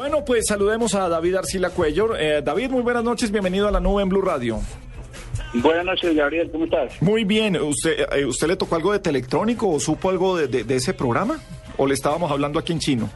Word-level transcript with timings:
Bueno, 0.00 0.24
pues 0.24 0.46
saludemos 0.46 0.94
a 0.94 1.10
David 1.10 1.34
Arcila 1.34 1.68
Cuello. 1.68 2.16
Eh, 2.16 2.40
David, 2.40 2.70
muy 2.70 2.80
buenas 2.80 3.04
noches, 3.04 3.30
bienvenido 3.30 3.68
a 3.68 3.70
la 3.70 3.80
nube 3.80 4.02
en 4.02 4.08
Blue 4.08 4.22
Radio. 4.22 4.58
Buenas 5.52 5.84
noches, 5.84 6.16
Gabriel, 6.16 6.50
¿cómo 6.50 6.64
estás? 6.64 7.02
Muy 7.02 7.24
bien, 7.24 7.54
¿usted, 7.60 8.06
eh, 8.10 8.24
¿usted 8.24 8.48
le 8.48 8.56
tocó 8.56 8.76
algo 8.76 8.92
de 8.92 9.00
Telectrónico 9.00 9.68
o 9.68 9.78
supo 9.78 10.08
algo 10.08 10.38
de, 10.38 10.48
de, 10.48 10.64
de 10.64 10.76
ese 10.76 10.94
programa? 10.94 11.38
¿O 11.76 11.86
le 11.86 11.92
estábamos 11.92 12.30
hablando 12.30 12.58
aquí 12.58 12.72
en 12.72 12.78
chino? 12.78 13.10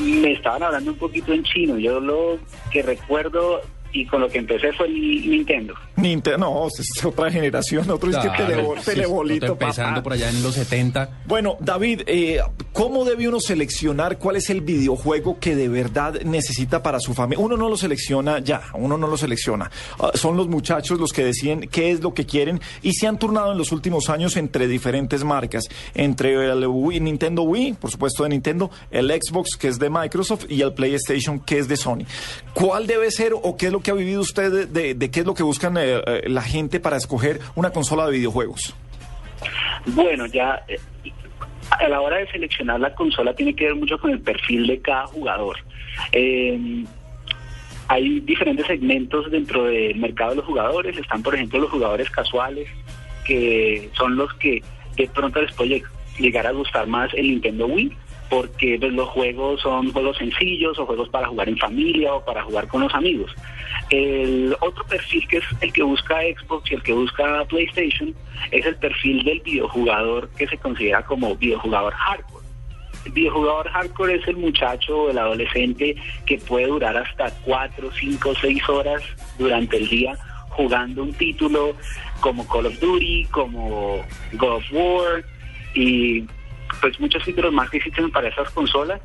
Me 0.00 0.34
estaban 0.34 0.62
hablando 0.62 0.92
un 0.92 0.96
poquito 0.96 1.32
en 1.32 1.42
chino. 1.42 1.76
Yo 1.76 1.98
lo 1.98 2.38
que 2.70 2.82
recuerdo 2.82 3.62
y 3.92 4.06
con 4.06 4.20
lo 4.20 4.28
que 4.28 4.38
empecé 4.38 4.72
fue 4.72 4.86
el 4.86 5.30
Nintendo. 5.30 5.74
Nintendo, 5.96 6.38
no, 6.38 6.66
es 6.66 7.04
otra 7.04 7.30
generación, 7.30 7.88
otro 7.90 8.10
es 8.10 8.18
que 8.18 8.28
telebo, 8.30 8.74
sí, 8.78 8.84
telebolito, 8.84 9.52
empezando 9.52 9.90
papá. 9.96 10.02
por 10.02 10.12
allá 10.12 10.28
en 10.30 10.42
los 10.42 10.54
70. 10.54 11.22
Bueno, 11.26 11.56
David, 11.60 12.02
eh, 12.06 12.40
¿cómo 12.72 13.04
debe 13.04 13.28
uno 13.28 13.40
seleccionar 13.40 14.18
cuál 14.18 14.36
es 14.36 14.50
el 14.50 14.60
videojuego 14.60 15.38
que 15.40 15.56
de 15.56 15.68
verdad 15.68 16.20
necesita 16.22 16.82
para 16.82 17.00
su 17.00 17.14
familia? 17.14 17.44
Uno 17.44 17.56
no 17.56 17.68
lo 17.68 17.76
selecciona 17.76 18.40
ya, 18.40 18.62
uno 18.74 18.98
no 18.98 19.06
lo 19.06 19.16
selecciona. 19.16 19.70
Ah, 19.98 20.10
son 20.14 20.36
los 20.36 20.48
muchachos 20.48 20.98
los 21.00 21.12
que 21.12 21.24
deciden 21.24 21.68
qué 21.70 21.90
es 21.90 22.00
lo 22.00 22.14
que 22.14 22.26
quieren 22.26 22.60
y 22.82 22.92
se 22.92 23.06
han 23.06 23.18
turnado 23.18 23.52
en 23.52 23.58
los 23.58 23.72
últimos 23.72 24.10
años 24.10 24.36
entre 24.36 24.68
diferentes 24.68 25.24
marcas, 25.24 25.64
entre 25.94 26.34
el 26.50 26.66
Wii, 26.66 27.00
Nintendo 27.00 27.42
Wii, 27.42 27.74
por 27.74 27.90
supuesto 27.90 28.22
de 28.24 28.30
Nintendo, 28.30 28.70
el 28.90 29.10
Xbox 29.10 29.56
que 29.56 29.68
es 29.68 29.78
de 29.78 29.90
Microsoft 29.90 30.44
y 30.48 30.60
el 30.60 30.74
PlayStation 30.74 31.40
que 31.40 31.58
es 31.58 31.68
de 31.68 31.76
Sony. 31.76 32.04
¿Cuál 32.52 32.86
debe 32.86 33.10
ser 33.10 33.32
o 33.34 33.56
qué 33.56 33.66
es 33.66 33.72
lo 33.76 33.82
que 33.82 33.90
ha 33.90 33.94
vivido 33.94 34.22
usted 34.22 34.68
de, 34.68 35.10
qué 35.10 35.20
es 35.20 35.26
lo 35.26 35.34
que 35.34 35.42
buscan 35.42 35.76
eh, 35.76 36.00
eh, 36.06 36.22
la 36.28 36.40
gente 36.40 36.80
para 36.80 36.96
escoger 36.96 37.40
una 37.56 37.70
consola 37.70 38.06
de 38.06 38.12
videojuegos? 38.12 38.74
Bueno, 39.86 40.24
ya 40.24 40.64
eh, 40.66 40.78
a 41.70 41.88
la 41.88 42.00
hora 42.00 42.16
de 42.16 42.26
seleccionar 42.28 42.80
la 42.80 42.94
consola 42.94 43.34
tiene 43.34 43.54
que 43.54 43.66
ver 43.66 43.74
mucho 43.74 43.98
con 43.98 44.12
el 44.12 44.20
perfil 44.20 44.66
de 44.66 44.80
cada 44.80 45.06
jugador. 45.08 45.58
Eh, 46.12 46.84
hay 47.88 48.20
diferentes 48.20 48.66
segmentos 48.66 49.30
dentro 49.30 49.64
del 49.64 49.96
mercado 49.96 50.30
de 50.30 50.36
los 50.36 50.46
jugadores. 50.46 50.96
Están, 50.96 51.22
por 51.22 51.34
ejemplo, 51.34 51.60
los 51.60 51.70
jugadores 51.70 52.08
casuales, 52.08 52.68
que 53.26 53.90
son 53.92 54.16
los 54.16 54.32
que 54.34 54.62
de 54.96 55.06
pronto 55.08 55.42
les 55.42 55.52
puede 55.52 55.82
llegar 56.18 56.46
a 56.46 56.52
gustar 56.52 56.86
más 56.86 57.12
el 57.12 57.28
Nintendo 57.28 57.66
Wii, 57.66 57.92
porque 58.28 58.76
pues, 58.80 58.92
los 58.92 59.08
juegos 59.08 59.60
son 59.60 59.92
juegos 59.92 60.16
sencillos 60.16 60.78
o 60.78 60.86
juegos 60.86 61.08
para 61.08 61.28
jugar 61.28 61.48
en 61.48 61.58
familia 61.58 62.14
o 62.14 62.24
para 62.24 62.42
jugar 62.42 62.66
con 62.68 62.82
los 62.82 62.94
amigos. 62.94 63.32
El 63.90 64.56
otro 64.60 64.84
perfil 64.84 65.26
que 65.28 65.38
es 65.38 65.44
el 65.60 65.72
que 65.72 65.82
busca 65.82 66.16
Xbox 66.20 66.70
y 66.70 66.74
el 66.74 66.82
que 66.82 66.92
busca 66.92 67.44
PlayStation 67.44 68.14
es 68.50 68.66
el 68.66 68.76
perfil 68.76 69.24
del 69.24 69.40
videojugador 69.40 70.28
que 70.30 70.46
se 70.48 70.58
considera 70.58 71.02
como 71.04 71.36
videojugador 71.36 71.92
hardcore. 71.92 72.46
El 73.04 73.12
videojugador 73.12 73.68
hardcore 73.68 74.14
es 74.16 74.26
el 74.26 74.36
muchacho 74.36 75.02
o 75.02 75.10
el 75.10 75.18
adolescente 75.18 75.94
que 76.24 76.38
puede 76.38 76.66
durar 76.66 76.96
hasta 76.96 77.30
4, 77.44 77.90
5, 77.92 78.34
6 78.40 78.68
horas 78.68 79.02
durante 79.38 79.76
el 79.76 79.88
día 79.88 80.18
jugando 80.56 81.02
un 81.02 81.12
título 81.12 81.76
como 82.20 82.46
Call 82.48 82.66
of 82.66 82.80
Duty, 82.80 83.26
como 83.30 84.02
God 84.32 84.56
of 84.56 84.64
War 84.72 85.24
y 85.74 86.24
pues 86.80 86.98
muchos 87.00 87.24
títulos 87.24 87.52
más 87.52 87.70
que 87.70 87.78
existen 87.78 88.10
para 88.10 88.28
esas 88.28 88.50
consolas. 88.50 89.00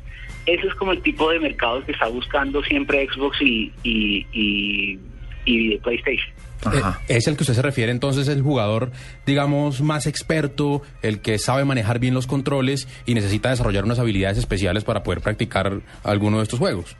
Ese 0.46 0.66
es 0.66 0.74
como 0.74 0.92
el 0.92 1.02
tipo 1.02 1.30
de 1.30 1.38
mercado 1.38 1.84
que 1.84 1.92
está 1.92 2.08
buscando 2.08 2.62
siempre 2.64 3.06
Xbox 3.06 3.40
y, 3.40 3.72
y, 3.82 4.26
y, 4.32 4.98
y 5.44 5.78
PlayStation. 5.78 6.32
Ajá. 6.64 7.00
Eh, 7.08 7.16
¿Es 7.16 7.26
el 7.26 7.36
que 7.36 7.42
usted 7.42 7.54
se 7.54 7.62
refiere 7.62 7.90
entonces 7.90 8.28
el 8.28 8.42
jugador, 8.42 8.92
digamos, 9.26 9.80
más 9.80 10.06
experto, 10.06 10.82
el 11.02 11.20
que 11.20 11.38
sabe 11.38 11.64
manejar 11.64 11.98
bien 11.98 12.14
los 12.14 12.26
controles 12.26 12.88
y 13.06 13.14
necesita 13.14 13.50
desarrollar 13.50 13.84
unas 13.84 13.98
habilidades 13.98 14.38
especiales 14.38 14.84
para 14.84 15.02
poder 15.02 15.20
practicar 15.20 15.80
alguno 16.04 16.38
de 16.38 16.44
estos 16.44 16.58
juegos? 16.58 16.96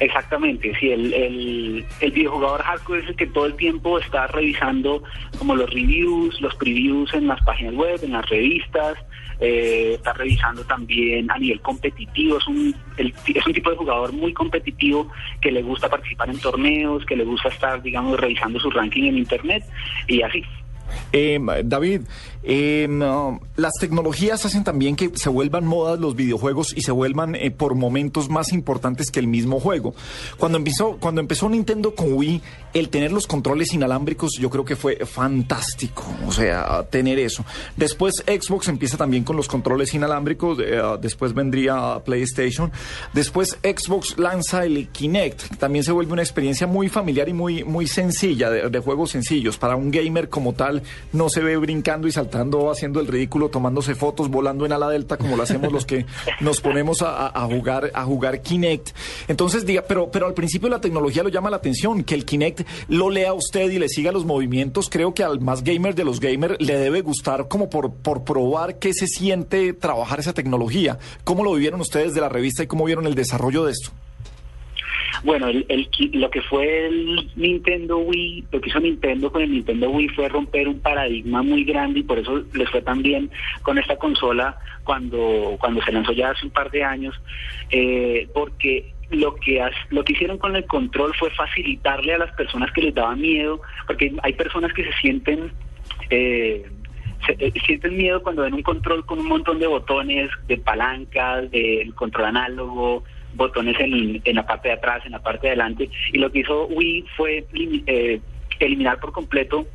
Exactamente, 0.00 0.72
sí, 0.80 0.90
el, 0.90 1.12
el, 1.12 1.86
el 2.00 2.10
videojugador 2.10 2.62
hardcore 2.62 3.02
es 3.02 3.08
el 3.10 3.16
que 3.16 3.26
todo 3.26 3.46
el 3.46 3.54
tiempo 3.54 3.98
está 3.98 4.26
revisando 4.26 5.02
como 5.38 5.54
los 5.54 5.70
reviews, 5.70 6.40
los 6.40 6.54
previews 6.56 7.14
en 7.14 7.28
las 7.28 7.40
páginas 7.44 7.74
web, 7.74 8.00
en 8.02 8.12
las 8.12 8.28
revistas, 8.28 8.98
eh, 9.40 9.92
está 9.94 10.12
revisando 10.12 10.64
también 10.64 11.30
a 11.30 11.38
nivel 11.38 11.60
competitivo, 11.60 12.38
es 12.38 12.46
un, 12.46 12.74
el, 12.96 13.14
es 13.26 13.46
un 13.46 13.52
tipo 13.52 13.70
de 13.70 13.76
jugador 13.76 14.12
muy 14.12 14.32
competitivo 14.32 15.08
que 15.40 15.50
le 15.50 15.62
gusta 15.62 15.88
participar 15.88 16.30
en 16.30 16.38
torneos, 16.38 17.04
que 17.06 17.16
le 17.16 17.24
gusta 17.24 17.48
estar, 17.48 17.82
digamos, 17.82 18.18
revisando 18.18 18.58
su 18.60 18.70
ranking 18.70 19.04
en 19.04 19.18
internet 19.18 19.64
y 20.08 20.22
así. 20.22 20.42
Eh, 21.16 21.38
David, 21.64 22.00
no, 22.88 23.40
las 23.56 23.72
tecnologías 23.78 24.44
hacen 24.44 24.64
también 24.64 24.96
que 24.96 25.12
se 25.14 25.28
vuelvan 25.28 25.64
modas 25.64 26.00
los 26.00 26.16
videojuegos 26.16 26.76
y 26.76 26.82
se 26.82 26.90
vuelvan 26.90 27.36
eh, 27.36 27.52
por 27.52 27.76
momentos 27.76 28.28
más 28.28 28.52
importantes 28.52 29.12
que 29.12 29.20
el 29.20 29.28
mismo 29.28 29.60
juego. 29.60 29.94
Cuando 30.38 30.58
empezó, 30.58 30.96
cuando 30.98 31.20
empezó 31.20 31.48
Nintendo 31.48 31.94
con 31.94 32.14
Wii, 32.14 32.42
el 32.74 32.88
tener 32.88 33.12
los 33.12 33.28
controles 33.28 33.72
inalámbricos 33.72 34.32
yo 34.40 34.50
creo 34.50 34.64
que 34.64 34.74
fue 34.74 35.06
fantástico, 35.06 36.04
o 36.26 36.32
sea, 36.32 36.82
tener 36.90 37.20
eso. 37.20 37.44
Después 37.76 38.24
Xbox 38.26 38.66
empieza 38.66 38.96
también 38.96 39.22
con 39.22 39.36
los 39.36 39.46
controles 39.46 39.94
inalámbricos, 39.94 40.58
eh, 40.60 40.82
después 41.00 41.32
vendría 41.32 42.02
PlayStation, 42.04 42.72
después 43.12 43.56
Xbox 43.62 44.18
lanza 44.18 44.64
el 44.64 44.88
Kinect, 44.88 45.58
también 45.58 45.84
se 45.84 45.92
vuelve 45.92 46.12
una 46.12 46.22
experiencia 46.22 46.66
muy 46.66 46.88
familiar 46.88 47.28
y 47.28 47.32
muy, 47.32 47.62
muy 47.62 47.86
sencilla, 47.86 48.50
de 48.50 48.78
juegos 48.80 49.12
sencillos. 49.12 49.56
Para 49.58 49.76
un 49.76 49.92
gamer 49.92 50.28
como 50.28 50.54
tal, 50.54 50.82
no 51.12 51.28
se 51.28 51.42
ve 51.42 51.56
brincando 51.56 52.08
y 52.08 52.12
saltando, 52.12 52.70
haciendo 52.70 53.00
el 53.00 53.06
ridículo, 53.06 53.48
tomándose 53.48 53.94
fotos, 53.94 54.28
volando 54.28 54.66
en 54.66 54.72
ala 54.72 54.88
delta, 54.88 55.16
como 55.16 55.36
lo 55.36 55.42
hacemos 55.42 55.72
los 55.72 55.86
que 55.86 56.06
nos 56.40 56.60
ponemos 56.60 57.02
a, 57.02 57.28
a 57.28 57.46
jugar, 57.46 57.90
a 57.94 58.04
jugar 58.04 58.42
Kinect. 58.42 58.90
Entonces, 59.28 59.66
diga, 59.66 59.84
pero, 59.86 60.10
pero 60.10 60.26
al 60.26 60.34
principio 60.34 60.68
la 60.68 60.80
tecnología 60.80 61.22
lo 61.22 61.28
llama 61.28 61.50
la 61.50 61.56
atención, 61.56 62.04
que 62.04 62.14
el 62.14 62.24
Kinect 62.24 62.66
lo 62.88 63.10
lea 63.10 63.32
usted 63.32 63.70
y 63.70 63.78
le 63.78 63.88
siga 63.88 64.12
los 64.12 64.24
movimientos. 64.24 64.88
Creo 64.90 65.14
que 65.14 65.24
al 65.24 65.40
más 65.40 65.62
gamer 65.64 65.94
de 65.94 66.04
los 66.04 66.20
gamers 66.20 66.56
le 66.60 66.78
debe 66.78 67.00
gustar 67.00 67.48
como 67.48 67.70
por, 67.70 67.92
por 67.92 68.24
probar 68.24 68.78
qué 68.78 68.92
se 68.92 69.06
siente 69.06 69.72
trabajar 69.72 70.20
esa 70.20 70.32
tecnología. 70.32 70.98
¿Cómo 71.24 71.44
lo 71.44 71.52
vivieron 71.52 71.80
ustedes 71.80 72.14
de 72.14 72.20
la 72.20 72.28
revista 72.28 72.62
y 72.62 72.66
cómo 72.66 72.84
vieron 72.84 73.06
el 73.06 73.14
desarrollo 73.14 73.64
de 73.64 73.72
esto? 73.72 73.90
Bueno, 75.22 75.48
el, 75.48 75.64
el, 75.68 75.88
lo 76.12 76.30
que 76.30 76.42
fue 76.42 76.86
el 76.86 77.30
Nintendo 77.36 77.98
Wii, 77.98 78.44
lo 78.50 78.60
que 78.60 78.68
hizo 78.68 78.80
Nintendo 78.80 79.30
con 79.30 79.42
el 79.42 79.52
Nintendo 79.52 79.90
Wii 79.90 80.08
fue 80.08 80.28
romper 80.28 80.68
un 80.68 80.80
paradigma 80.80 81.42
muy 81.42 81.64
grande 81.64 82.00
y 82.00 82.02
por 82.02 82.18
eso 82.18 82.44
les 82.52 82.68
fue 82.70 82.82
tan 82.82 83.02
bien 83.02 83.30
con 83.62 83.78
esta 83.78 83.96
consola 83.96 84.58
cuando, 84.82 85.56
cuando 85.58 85.82
se 85.82 85.92
lanzó 85.92 86.12
ya 86.12 86.30
hace 86.30 86.46
un 86.46 86.52
par 86.52 86.70
de 86.70 86.84
años, 86.84 87.14
eh, 87.70 88.28
porque 88.34 88.92
lo 89.10 89.34
que 89.36 89.62
lo 89.90 90.04
que 90.04 90.12
hicieron 90.12 90.38
con 90.38 90.56
el 90.56 90.64
control 90.64 91.14
fue 91.14 91.30
facilitarle 91.30 92.14
a 92.14 92.18
las 92.18 92.32
personas 92.32 92.72
que 92.72 92.82
les 92.82 92.94
daba 92.94 93.14
miedo, 93.14 93.60
porque 93.86 94.12
hay 94.22 94.32
personas 94.32 94.72
que 94.72 94.84
se 94.84 94.92
sienten 94.94 95.52
eh, 96.10 96.66
se, 97.26 97.32
eh, 97.38 97.52
sienten 97.64 97.96
miedo 97.96 98.22
cuando 98.22 98.42
ven 98.42 98.54
un 98.54 98.62
control 98.62 99.04
con 99.06 99.18
un 99.18 99.26
montón 99.26 99.58
de 99.58 99.66
botones, 99.66 100.30
de 100.46 100.58
palancas, 100.58 101.50
del 101.50 101.94
control 101.94 102.26
análogo, 102.26 103.04
botones 103.34 103.76
en, 103.78 104.22
la 104.34 104.46
parte 104.46 104.68
de 104.68 104.74
atrás, 104.74 105.04
en 105.04 105.12
la 105.12 105.22
parte 105.22 105.46
de 105.46 105.48
adelante, 105.48 105.90
y 106.12 106.18
lo 106.18 106.30
que 106.30 106.40
hizo 106.40 106.66
Wii 106.66 107.04
fue 107.16 107.44
eh, 107.86 108.20
eliminar 108.60 109.00
por 109.00 109.12
completo 109.12 109.66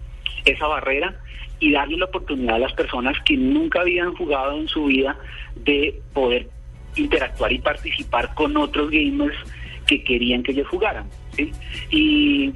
esa 0.45 0.67
barrera 0.67 1.15
y 1.59 1.71
darle 1.71 1.97
la 1.97 2.05
oportunidad 2.05 2.55
a 2.55 2.59
las 2.59 2.73
personas 2.73 3.17
que 3.25 3.35
nunca 3.35 3.81
habían 3.81 4.13
jugado 4.15 4.57
en 4.57 4.67
su 4.67 4.85
vida 4.85 5.17
de 5.55 5.99
poder 6.13 6.47
interactuar 6.95 7.51
y 7.51 7.59
participar 7.59 8.33
con 8.33 8.55
otros 8.57 8.89
gamers 8.89 9.35
que 9.85 10.03
querían 10.03 10.43
que 10.43 10.51
ellos 10.51 10.67
jugaran. 10.67 11.09
Y, 11.89 12.53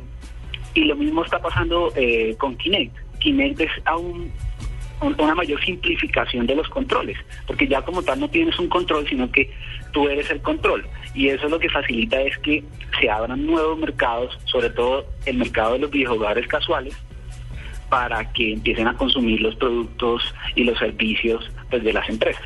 y 0.73 0.85
lo 0.85 0.95
mismo 0.95 1.23
está 1.23 1.39
pasando 1.39 1.91
eh, 1.95 2.35
con 2.37 2.55
Kinect. 2.57 2.95
Kinect 3.19 3.61
es 3.61 3.71
aún 3.85 4.31
una 5.03 5.35
mayor 5.35 5.63
simplificación 5.63 6.47
de 6.47 6.55
los 6.55 6.67
controles, 6.69 7.17
porque 7.45 7.67
ya 7.67 7.81
como 7.81 8.01
tal 8.01 8.19
no 8.19 8.29
tienes 8.29 8.57
un 8.59 8.67
control, 8.67 9.07
sino 9.07 9.31
que 9.31 9.51
tú 9.91 10.07
eres 10.07 10.29
el 10.29 10.41
control. 10.41 10.85
Y 11.13 11.29
eso 11.29 11.47
lo 11.49 11.59
que 11.59 11.69
facilita 11.69 12.21
es 12.21 12.37
que 12.39 12.63
se 12.99 13.09
abran 13.09 13.45
nuevos 13.45 13.77
mercados, 13.77 14.37
sobre 14.45 14.69
todo 14.69 15.05
el 15.25 15.37
mercado 15.37 15.73
de 15.73 15.79
los 15.79 15.91
videojugadores 15.91 16.47
casuales, 16.47 16.95
para 17.89 18.31
que 18.33 18.53
empiecen 18.53 18.87
a 18.87 18.97
consumir 18.97 19.41
los 19.41 19.55
productos 19.55 20.23
y 20.55 20.63
los 20.63 20.77
servicios 20.79 21.49
pues, 21.69 21.83
de 21.83 21.93
las 21.93 22.09
empresas. 22.09 22.43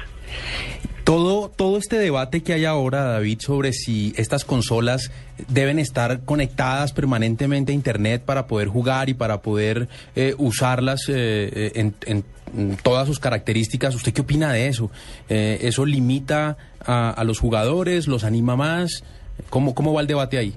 Todo, 1.07 1.49
todo 1.49 1.77
este 1.77 1.97
debate 1.97 2.43
que 2.43 2.51
hay 2.51 2.65
ahora, 2.65 3.05
David, 3.05 3.39
sobre 3.39 3.71
si 3.71 4.11
estas 4.17 4.43
consolas 4.43 5.09
deben 5.47 5.79
estar 5.79 6.25
conectadas 6.25 6.91
permanentemente 6.91 7.71
a 7.71 7.75
Internet 7.75 8.23
para 8.25 8.45
poder 8.45 8.67
jugar 8.67 9.07
y 9.07 9.13
para 9.13 9.41
poder 9.41 9.87
eh, 10.17 10.35
usarlas 10.37 11.07
eh, 11.07 11.71
en, 11.75 11.95
en, 12.05 12.75
todas 12.83 13.07
sus 13.07 13.19
características, 13.19 13.95
¿usted 13.95 14.11
qué 14.13 14.19
opina 14.19 14.51
de 14.51 14.67
eso? 14.67 14.91
Eh, 15.29 15.59
¿Eso 15.61 15.85
limita 15.85 16.57
a, 16.85 17.11
a, 17.11 17.23
los 17.23 17.39
jugadores? 17.39 18.09
¿Los 18.09 18.25
anima 18.25 18.57
más? 18.57 19.05
¿Cómo, 19.49 19.73
¿Cómo 19.73 19.93
va 19.93 20.01
el 20.01 20.07
debate 20.07 20.37
ahí? 20.37 20.55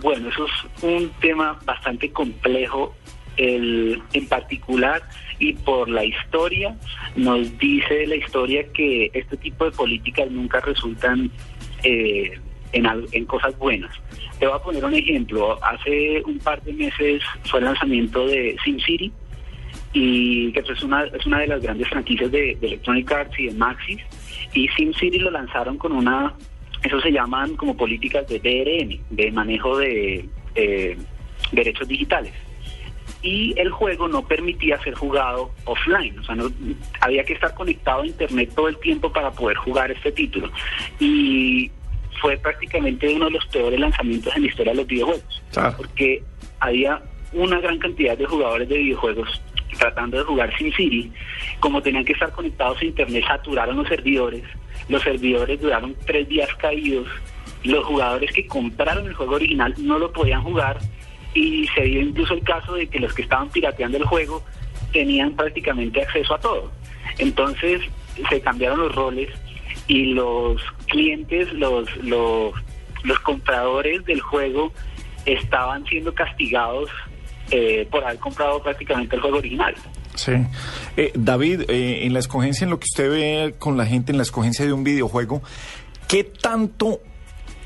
Bueno, 0.00 0.30
eso 0.30 0.46
es 0.46 0.82
un 0.82 1.10
tema 1.20 1.58
bastante 1.66 2.10
complejo 2.10 2.94
el, 3.38 4.02
en 4.12 4.26
particular 4.26 5.02
y 5.38 5.54
por 5.54 5.88
la 5.88 6.04
historia 6.04 6.76
nos 7.16 7.56
dice 7.58 8.06
la 8.06 8.16
historia 8.16 8.64
que 8.72 9.10
este 9.14 9.36
tipo 9.36 9.64
de 9.64 9.70
políticas 9.70 10.30
nunca 10.30 10.60
resultan 10.60 11.30
eh, 11.84 12.32
en, 12.72 12.86
en 13.12 13.24
cosas 13.24 13.56
buenas. 13.58 13.94
Te 14.38 14.46
voy 14.46 14.56
a 14.56 14.62
poner 14.62 14.84
un 14.84 14.94
ejemplo. 14.94 15.58
Hace 15.64 16.22
un 16.26 16.38
par 16.38 16.62
de 16.62 16.72
meses 16.72 17.22
fue 17.44 17.60
el 17.60 17.66
lanzamiento 17.66 18.26
de 18.26 18.56
SimCity, 18.64 19.12
y 19.92 20.52
que 20.52 20.60
es 20.60 20.82
una, 20.82 21.04
es 21.04 21.26
una 21.26 21.40
de 21.40 21.46
las 21.46 21.62
grandes 21.62 21.88
franquicias 21.88 22.30
de, 22.30 22.58
Electronic 22.60 23.10
Arts 23.10 23.38
y 23.38 23.46
de 23.46 23.54
Maxis. 23.54 24.00
Y 24.52 24.68
SimCity 24.68 25.18
lo 25.18 25.30
lanzaron 25.30 25.78
con 25.78 25.92
una, 25.92 26.34
eso 26.82 27.00
se 27.00 27.10
llaman 27.10 27.56
como 27.56 27.76
políticas 27.76 28.26
de 28.28 28.38
DRM, 28.38 29.00
de 29.10 29.32
manejo 29.32 29.78
de 29.78 30.28
derechos 31.52 31.88
digitales. 31.88 32.32
Y 33.22 33.54
el 33.58 33.70
juego 33.70 34.06
no 34.06 34.26
permitía 34.26 34.80
ser 34.82 34.94
jugado 34.94 35.50
offline, 35.64 36.18
o 36.20 36.24
sea, 36.24 36.36
no, 36.36 36.50
había 37.00 37.24
que 37.24 37.32
estar 37.32 37.52
conectado 37.54 38.02
a 38.02 38.06
Internet 38.06 38.52
todo 38.54 38.68
el 38.68 38.78
tiempo 38.78 39.12
para 39.12 39.30
poder 39.32 39.56
jugar 39.56 39.90
este 39.90 40.12
título. 40.12 40.50
Y 41.00 41.70
fue 42.20 42.36
prácticamente 42.36 43.12
uno 43.12 43.26
de 43.26 43.32
los 43.32 43.46
peores 43.46 43.78
lanzamientos 43.78 44.34
en 44.36 44.42
la 44.42 44.48
historia 44.48 44.72
de 44.72 44.78
los 44.78 44.86
videojuegos, 44.86 45.42
porque 45.76 46.22
había 46.60 47.02
una 47.32 47.60
gran 47.60 47.78
cantidad 47.78 48.16
de 48.16 48.26
jugadores 48.26 48.68
de 48.68 48.78
videojuegos 48.78 49.42
tratando 49.78 50.18
de 50.18 50.24
jugar 50.24 50.56
sin 50.56 50.72
City, 50.72 51.12
como 51.60 51.82
tenían 51.82 52.04
que 52.04 52.12
estar 52.12 52.32
conectados 52.32 52.80
a 52.80 52.84
Internet, 52.84 53.24
saturaron 53.26 53.76
los 53.76 53.88
servidores, 53.88 54.42
los 54.88 55.02
servidores 55.02 55.60
duraron 55.60 55.94
tres 56.06 56.28
días 56.28 56.48
caídos, 56.56 57.06
los 57.64 57.84
jugadores 57.84 58.32
que 58.32 58.46
compraron 58.46 59.06
el 59.06 59.14
juego 59.14 59.34
original 59.34 59.74
no 59.78 59.98
lo 59.98 60.12
podían 60.12 60.42
jugar 60.42 60.78
y 61.38 61.68
se 61.68 61.82
dio 61.82 62.00
incluso 62.00 62.34
el 62.34 62.42
caso 62.42 62.74
de 62.74 62.88
que 62.88 62.98
los 62.98 63.14
que 63.14 63.22
estaban 63.22 63.48
pirateando 63.50 63.96
el 63.96 64.04
juego 64.04 64.42
tenían 64.92 65.34
prácticamente 65.36 66.02
acceso 66.02 66.34
a 66.34 66.40
todo. 66.40 66.70
Entonces 67.18 67.80
se 68.28 68.40
cambiaron 68.40 68.80
los 68.80 68.94
roles 68.94 69.30
y 69.86 70.06
los 70.14 70.60
clientes, 70.86 71.52
los, 71.52 71.88
los, 72.02 72.54
compradores 73.22 74.04
del 74.04 74.20
juego 74.20 74.72
estaban 75.26 75.84
siendo 75.86 76.12
castigados 76.12 76.90
eh, 77.50 77.86
por 77.90 78.02
haber 78.04 78.18
comprado 78.18 78.60
prácticamente 78.62 79.16
el 79.16 79.22
juego 79.22 79.38
original. 79.38 79.74
Sí. 80.14 80.32
Eh, 80.96 81.12
David, 81.14 81.62
eh, 81.68 82.04
en 82.04 82.12
la 82.12 82.18
escogencia, 82.18 82.64
en 82.64 82.70
lo 82.70 82.80
que 82.80 82.86
usted 82.90 83.10
ve 83.10 83.54
con 83.58 83.76
la 83.76 83.86
gente, 83.86 84.10
en 84.10 84.18
la 84.18 84.24
escogencia 84.24 84.66
de 84.66 84.72
un 84.72 84.82
videojuego, 84.82 85.42
¿qué 86.08 86.24
tanto 86.24 87.00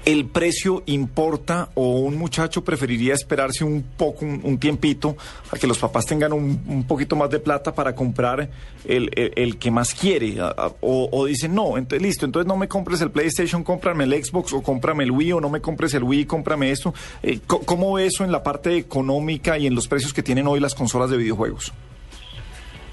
el 0.04 0.26
precio 0.26 0.82
importa 0.87 1.70
o 1.75 1.99
un 2.00 2.16
muchacho 2.16 2.64
preferiría 2.64 3.14
esperarse 3.14 3.64
un 3.64 3.82
poco, 3.96 4.25
un, 4.25 4.58
tiempito, 4.58 5.16
a 5.50 5.58
que 5.58 5.66
los 5.66 5.78
papás 5.78 6.06
tengan 6.06 6.32
un, 6.32 6.84
poquito 6.88 7.16
más 7.16 7.31
de 7.31 7.38
plata 7.38 7.75
para 7.75 7.94
comprar 7.94 8.50
el, 8.84 9.56
que 9.58 9.70
más 9.70 9.94
quiere? 9.94 10.37
o, 10.81 11.26
dicen, 11.26 11.54
no, 11.54 11.78
entonces 11.78 12.02
listo, 12.02 12.26
entonces 12.26 12.49
no 12.49 12.56
me 12.56 12.69
compres 12.69 13.00
el 13.00 13.10
PlayStation, 13.10 13.62
cómprame 13.62 14.04
el 14.04 14.25
Xbox 14.25 14.52
o 14.52 14.62
cómprame 14.62 15.04
el 15.04 15.10
Wii 15.10 15.32
o 15.34 15.40
no 15.40 15.49
me 15.49 15.60
compres 15.60 15.94
el 15.94 16.02
Wii, 16.02 16.26
cómprame 16.26 16.70
esto. 16.70 16.94
Eh, 17.22 17.40
¿Cómo 17.46 17.94
ve 17.94 18.06
eso 18.06 18.25
en 18.25 18.32
la 18.32 18.43
parte 18.43 18.76
económica 18.76 19.58
y 19.58 19.66
en 19.66 19.75
los 19.75 19.88
precios 19.88 20.12
que 20.12 20.22
tienen 20.22 20.46
hoy 20.46 20.60
las 20.60 20.75
consolas 20.75 21.10
de 21.10 21.16
videojuegos? 21.16 21.72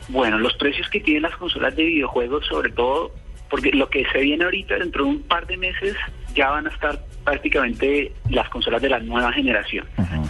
Bueno, 0.09 0.39
los 0.39 0.56
precios 0.56 0.89
que 0.89 1.00
tienen 1.00 1.23
las 1.23 1.35
consolas 1.38 1.75
de 1.75 1.83
videojuegos, 1.83 2.45
sobre 2.47 2.71
todo 2.71 3.11
porque 3.49 3.71
lo 3.71 3.89
que 3.89 4.05
se 4.11 4.19
viene 4.19 4.43
ahorita 4.43 4.77
dentro 4.77 5.03
de 5.03 5.09
un 5.09 5.23
par 5.23 5.47
de 5.47 5.57
meses 5.57 5.95
ya 6.35 6.49
van 6.49 6.67
a 6.67 6.69
estar 6.69 6.99
prácticamente 7.23 8.11
las 8.29 8.49
consolas 8.49 8.81
de 8.81 8.89
la 8.89 8.99
nueva 8.99 9.31
generación. 9.33 9.85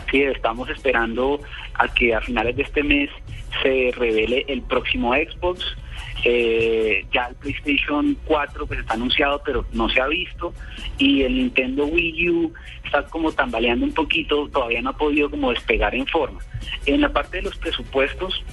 Sí, 0.09 0.23
estamos 0.23 0.69
esperando 0.69 1.41
a 1.75 1.87
que 1.87 2.15
a 2.15 2.21
finales 2.21 2.55
de 2.55 2.63
este 2.63 2.83
mes 2.83 3.09
se 3.61 3.91
revele 3.95 4.45
el 4.47 4.61
próximo 4.61 5.13
Xbox. 5.13 5.63
Eh, 6.23 7.05
ya 7.13 7.27
el 7.27 7.35
PlayStation 7.35 8.17
4 8.25 8.67
pues 8.67 8.81
está 8.81 8.93
anunciado 8.93 9.41
pero 9.45 9.65
no 9.71 9.89
se 9.89 10.01
ha 10.01 10.07
visto 10.07 10.53
y 10.97 11.21
el 11.21 11.35
Nintendo 11.35 11.85
Wii 11.85 12.29
U 12.29 12.53
está 12.83 13.05
como 13.05 13.31
tambaleando 13.31 13.85
un 13.85 13.93
poquito, 13.93 14.49
todavía 14.49 14.81
no 14.81 14.89
ha 14.89 14.97
podido 14.97 15.29
como 15.29 15.51
despegar 15.51 15.95
en 15.95 16.05
forma. 16.07 16.41
En 16.85 17.01
la 17.01 17.09
parte 17.09 17.37
de 17.37 17.43
los 17.43 17.57
presupuestos, 17.57 18.43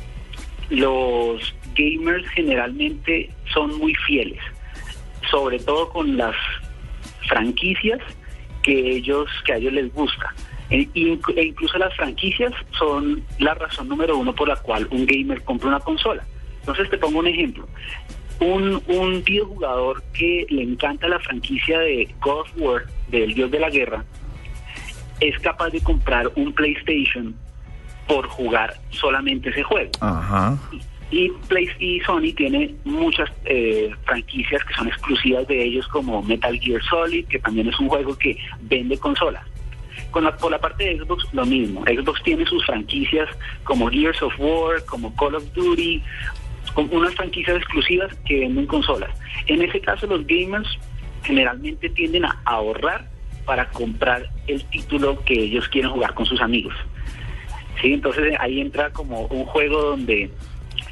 los 0.71 1.55
gamers 1.75 2.29
generalmente 2.29 3.31
son 3.53 3.77
muy 3.79 3.95
fieles 3.95 4.41
sobre 5.31 5.59
todo 5.59 5.89
con 5.91 6.17
las 6.17 6.35
franquicias 7.29 8.01
que 8.63 8.97
ellos 8.97 9.29
que 9.45 9.53
a 9.53 9.57
ellos 9.57 9.73
les 9.73 9.93
gusta. 9.93 10.35
E, 10.71 10.89
e 10.95 11.43
incluso 11.45 11.79
las 11.79 11.95
franquicias 11.95 12.53
son 12.77 13.25
la 13.39 13.55
razón 13.55 13.89
número 13.89 14.17
uno 14.19 14.35
por 14.35 14.49
la 14.49 14.57
cual 14.57 14.89
un 14.91 15.07
gamer 15.07 15.43
compra 15.45 15.69
una 15.69 15.81
consola. 15.81 16.25
Entonces 16.61 16.91
te 16.91 16.99
pongo 16.99 17.21
un 17.21 17.29
ejemplo. 17.29 17.69
Un, 18.41 18.83
un 18.89 19.23
videojugador 19.23 20.03
que 20.13 20.47
le 20.51 20.63
encanta 20.63 21.09
la 21.09 21.21
franquicia 21.21 21.79
de 21.79 22.13
God 22.21 22.41
of 22.41 22.51
War, 22.57 22.87
del 23.09 23.35
Dios 23.35 23.51
de 23.51 23.61
la 23.61 23.71
Guerra, 23.71 24.05
es 25.21 25.39
capaz 25.39 25.71
de 25.71 25.81
comprar 25.81 26.31
un 26.35 26.53
PlayStation 26.53 27.35
por 28.07 28.27
jugar 28.29 28.75
solamente 28.91 29.51
ese 29.51 29.63
juego. 29.63 29.91
Ajá. 30.01 30.59
Y, 31.11 31.31
Play 31.49 31.69
y 31.79 32.01
Sony 32.01 32.33
tiene 32.37 32.75
muchas 32.85 33.31
eh, 33.45 33.93
franquicias 34.05 34.63
que 34.65 34.75
son 34.75 34.89
exclusivas 34.89 35.47
de 35.47 35.65
ellos, 35.65 35.87
como 35.89 36.23
Metal 36.23 36.59
Gear 36.59 36.83
Solid, 36.83 37.27
que 37.27 37.39
también 37.39 37.69
es 37.69 37.79
un 37.79 37.89
juego 37.89 38.17
que 38.19 38.37
vende 38.63 38.99
consolas. 38.99 39.45
Con 40.11 40.25
la, 40.25 40.37
por 40.37 40.51
la 40.51 40.59
parte 40.59 40.85
de 40.85 40.99
Xbox, 40.99 41.33
lo 41.33 41.47
mismo. 41.47 41.83
Xbox 41.85 42.23
tiene 42.23 42.45
sus 42.47 42.65
franquicias 42.67 43.29
como 43.65 43.89
Gears 43.89 44.21
of 44.23 44.35
War, 44.39 44.85
como 44.85 45.15
Call 45.15 45.37
of 45.37 45.45
Duty, 45.55 46.03
con 46.75 46.93
unas 46.93 47.15
franquicias 47.15 47.57
exclusivas 47.57 48.13
que 48.27 48.41
venden 48.41 48.67
consolas. 48.67 49.11
En 49.47 49.63
ese 49.63 49.81
caso, 49.81 50.07
los 50.07 50.27
gamers 50.27 50.69
generalmente 51.23 51.89
tienden 51.91 52.25
a 52.25 52.41
ahorrar 52.45 53.09
para 53.45 53.69
comprar 53.71 54.29
el 54.47 54.65
título 54.65 55.23
que 55.25 55.35
ellos 55.35 55.69
quieren 55.69 55.91
jugar 55.91 56.15
con 56.15 56.27
sus 56.27 56.41
amigos. 56.41 56.75
¿Sí? 57.81 57.93
Entonces 57.93 58.35
ahí 58.41 58.61
entra 58.61 58.91
como 58.91 59.23
un 59.27 59.45
juego 59.45 59.83
donde 59.83 60.31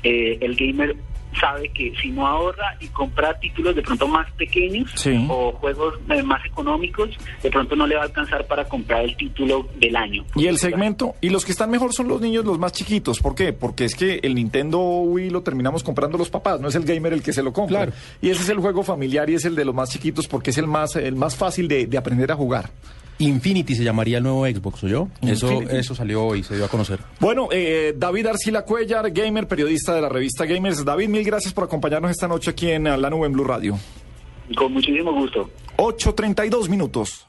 eh, 0.04 0.38
el 0.40 0.54
gamer 0.54 0.96
sabe 1.40 1.68
que 1.70 1.92
si 2.00 2.10
no 2.10 2.26
ahorra 2.26 2.76
y 2.80 2.88
compra 2.88 3.38
títulos 3.38 3.74
de 3.74 3.82
pronto 3.82 4.06
más 4.06 4.30
pequeños 4.32 4.92
o 5.28 5.52
juegos 5.52 5.94
eh, 6.10 6.22
más 6.22 6.44
económicos, 6.44 7.10
de 7.42 7.50
pronto 7.50 7.76
no 7.76 7.86
le 7.86 7.96
va 7.96 8.02
a 8.02 8.04
alcanzar 8.04 8.46
para 8.46 8.64
comprar 8.64 9.04
el 9.04 9.16
título 9.16 9.68
del 9.76 9.96
año. 9.96 10.24
Y 10.36 10.46
el 10.46 10.58
segmento, 10.58 11.14
y 11.20 11.30
los 11.30 11.44
que 11.44 11.52
están 11.52 11.70
mejor 11.70 11.92
son 11.92 12.08
los 12.08 12.20
niños, 12.20 12.44
los 12.44 12.58
más 12.58 12.72
chiquitos. 12.72 13.20
¿Por 13.20 13.34
qué? 13.34 13.52
Porque 13.52 13.84
es 13.84 13.94
que 13.94 14.20
el 14.22 14.34
Nintendo 14.34 14.78
Wii 14.78 15.30
lo 15.30 15.42
terminamos 15.42 15.82
comprando 15.82 16.18
los 16.18 16.30
papás, 16.30 16.60
no 16.60 16.68
es 16.68 16.74
el 16.74 16.84
gamer 16.84 17.12
el 17.12 17.22
que 17.22 17.32
se 17.32 17.42
lo 17.42 17.52
compra. 17.52 17.88
Y 18.20 18.30
ese 18.30 18.42
es 18.42 18.48
el 18.48 18.58
juego 18.58 18.82
familiar 18.82 19.28
y 19.28 19.34
es 19.34 19.44
el 19.44 19.54
de 19.54 19.64
los 19.64 19.74
más 19.74 19.90
chiquitos 19.90 20.28
porque 20.28 20.50
es 20.50 20.58
el 20.58 20.66
más, 20.66 20.96
el 20.96 21.16
más 21.16 21.36
fácil 21.36 21.68
de 21.68 21.98
aprender 21.98 22.30
a 22.30 22.36
jugar. 22.36 22.70
Infinity 23.18 23.74
se 23.74 23.84
llamaría 23.84 24.18
el 24.18 24.24
nuevo 24.24 24.46
Xbox, 24.46 24.84
¿o 24.84 24.88
yo? 24.88 25.08
Eso, 25.22 25.62
eso 25.62 25.94
salió 25.94 26.24
hoy, 26.24 26.42
se 26.42 26.56
dio 26.56 26.64
a 26.64 26.68
conocer. 26.68 27.00
Bueno, 27.20 27.48
eh, 27.52 27.94
David 27.96 28.26
Arcila 28.26 28.64
Cuellar, 28.64 29.10
gamer, 29.10 29.46
periodista 29.46 29.94
de 29.94 30.00
la 30.00 30.08
revista 30.08 30.44
Gamers. 30.44 30.84
David, 30.84 31.08
mil 31.08 31.24
gracias 31.24 31.52
por 31.52 31.64
acompañarnos 31.64 32.10
esta 32.10 32.28
noche 32.28 32.50
aquí 32.50 32.70
en 32.70 32.84
la 32.84 33.10
nube 33.10 33.26
en 33.26 33.32
Blue 33.32 33.44
Radio. 33.44 33.78
Con 34.56 34.72
muchísimo 34.72 35.12
gusto. 35.12 35.50
8.32 35.76 36.68
minutos. 36.68 37.26